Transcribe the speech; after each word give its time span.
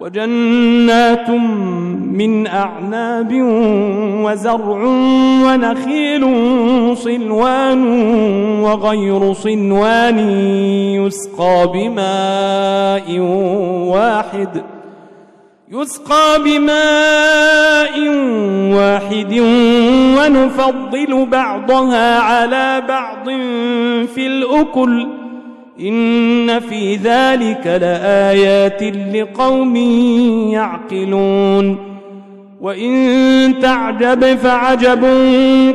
وجنات 0.00 1.30
من 1.30 2.46
أعناب 2.46 3.32
وزرع 4.24 4.82
ونخيل 5.46 6.24
صنوان 6.96 7.86
وغير 8.62 9.32
صنوان 9.32 10.18
يسقى 10.98 11.72
بماء 11.74 13.18
واحد 13.88 14.62
يسقى 15.72 16.42
بماء 16.44 18.08
واحد 18.76 19.32
ونفضل 20.18 21.26
بعضها 21.26 22.18
على 22.18 22.82
بعض 22.88 23.24
في 24.14 24.26
الأكل 24.26 25.06
إن 25.80 26.60
في 26.60 26.96
ذلك 26.96 27.66
لآيات 27.66 28.82
لقوم 29.14 29.76
يعقلون. 30.52 31.96
وإن 32.60 33.54
تعجب 33.62 34.24
فعجب 34.24 35.04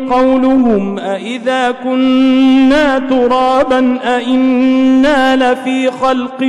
قولهم 0.09 0.99
أإذا 0.99 1.71
كنا 1.71 2.99
ترابا 2.99 3.99
أإنا 4.03 5.53
لفي 5.53 5.91
خلق 5.91 6.43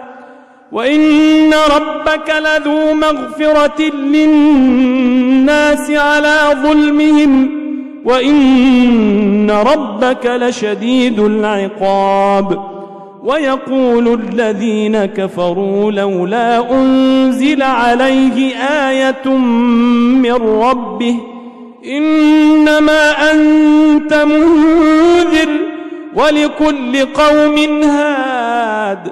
وإن 0.71 1.53
ربك 1.53 2.33
لذو 2.45 2.93
مغفرة 2.93 3.81
للناس 3.93 5.91
على 5.91 6.37
ظلمهم 6.63 7.49
وإن 8.05 9.51
ربك 9.51 10.25
لشديد 10.25 11.19
العقاب 11.19 12.71
ويقول 13.23 14.13
الذين 14.13 15.05
كفروا 15.05 15.91
لولا 15.91 16.71
أنزل 16.71 17.63
عليه 17.63 18.55
آية 18.89 19.27
من 20.23 20.33
ربه 20.61 21.15
إنما 21.85 23.31
أنت 23.31 24.13
منذر 24.13 25.49
ولكل 26.15 27.05
قوم 27.05 27.83
هاد 27.83 29.11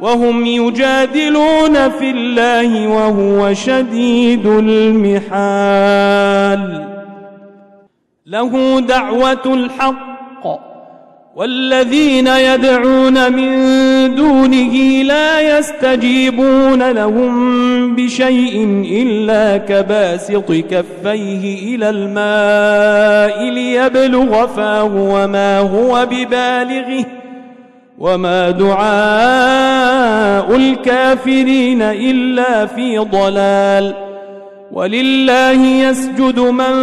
وهم 0.00 0.46
يجادلون 0.46 1.88
في 1.88 2.10
الله 2.10 2.88
وهو 2.88 3.54
شديد 3.54 4.46
المحال. 4.46 6.16
له 8.26 8.80
دعوة 8.80 9.42
الحق 9.46 10.06
والذين 11.36 12.26
يدعون 12.26 13.32
من 13.32 13.50
دونه 14.14 15.02
لا 15.02 15.58
يستجيبون 15.58 16.90
لهم 16.90 17.96
بشيء 17.96 18.84
إلا 18.92 19.56
كباسط 19.56 20.52
كفيه 20.52 21.76
إلى 21.76 21.90
الماء 21.90 23.50
ليبلغ 23.50 24.46
فاه 24.46 24.84
وما 24.84 25.58
هو 25.58 26.06
ببالغه. 26.10 27.25
وما 27.98 28.50
دعاء 28.50 30.56
الكافرين 30.56 31.82
إلا 31.82 32.66
في 32.66 32.98
ضلال 32.98 33.94
ولله 34.72 35.66
يسجد 35.66 36.38
من 36.40 36.74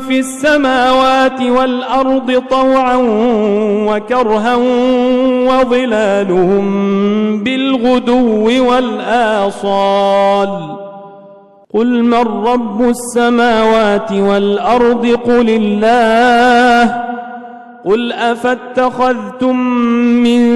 في 0.00 0.18
السماوات 0.18 1.42
والأرض 1.42 2.42
طوعا 2.50 2.96
وكرها 3.88 4.54
وظلالهم 5.46 6.64
بالغدو 7.44 8.70
والآصال 8.70 10.76
قل 11.74 12.04
من 12.04 12.14
رب 12.46 12.88
السماوات 12.88 14.12
والأرض 14.12 15.06
قل 15.06 15.50
الله 15.50 17.06
قل 17.86 18.12
أفاتخذتم 18.12 19.56
من 20.22 20.55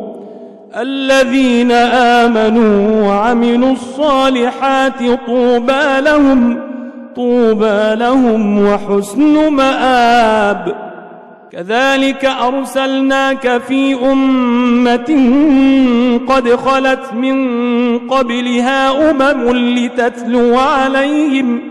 الذين 0.75 1.71
آمنوا 1.71 3.07
وعملوا 3.07 3.71
الصالحات 3.71 4.99
طوبى 5.27 6.01
لهم 6.01 6.59
طوبى 7.15 7.95
لهم 7.95 8.65
وحسن 8.65 9.53
مآب. 9.53 10.91
كذلك 11.51 12.25
أرسلناك 12.25 13.57
في 13.67 14.11
أمة 14.11 15.11
قد 16.27 16.55
خلت 16.55 17.13
من 17.13 17.37
قبلها 17.99 19.11
أمم 19.11 19.57
لتتلو 19.57 20.57
عليهم 20.57 21.70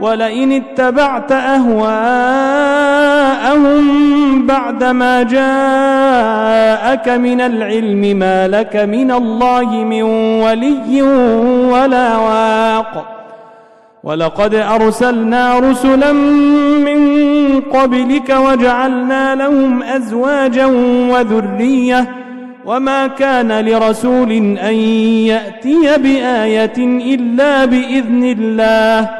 ولئن 0.00 0.52
اتبعت 0.52 1.32
أهواءهم 1.32 2.00
بعدما 4.46 5.22
جاءك 5.22 7.08
من 7.08 7.40
العلم 7.40 8.18
ما 8.18 8.48
لك 8.48 8.76
من 8.76 9.10
الله 9.10 9.84
من 9.84 10.02
ولي 10.42 11.02
ولا 11.72 12.16
واق. 12.16 13.16
ولقد 14.04 14.54
أرسلنا 14.54 15.58
رسلا 15.58 16.12
من 16.12 17.60
قبلك 17.60 18.30
وجعلنا 18.30 19.34
لهم 19.34 19.82
أزواجا 19.82 20.66
وذرية. 21.10 22.14
وما 22.66 23.06
كان 23.06 23.64
لرسول 23.64 24.32
أن 24.58 24.74
يأتي 25.26 25.96
بآية 25.96 26.78
إلا 27.14 27.64
بإذن 27.64 28.24
الله. 28.24 29.19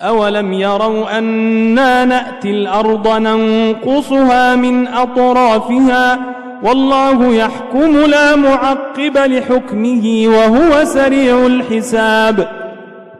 أولم 0.00 0.52
يروا 0.52 1.18
أنا 1.18 2.04
نأتي 2.04 2.50
الأرض 2.50 3.08
ننقصها 3.08 4.56
من 4.56 4.86
أطرافها 4.88 6.18
والله 6.62 7.34
يحكم 7.34 7.96
لا 7.96 8.36
معقب 8.36 9.18
لحكمه 9.18 10.24
وهو 10.26 10.84
سريع 10.84 11.46
الحساب. 11.46 12.48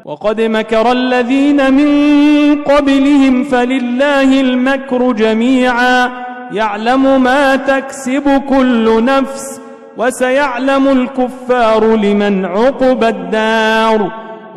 وقد 0.05 0.41
مكر 0.41 0.93
الذين 0.93 1.73
من 1.73 2.63
قبلهم 2.63 3.45
فلله 3.45 4.41
المكر 4.41 5.13
جميعا. 5.13 6.11
يعلم 6.53 7.23
ما 7.23 7.57
تكسب 7.57 8.43
كل 8.49 9.05
نفس 9.05 9.61
وسيعلم 9.97 10.89
الكفار 10.89 11.97
لمن 11.97 12.45
عقب 12.45 13.05
الدار. 13.05 14.28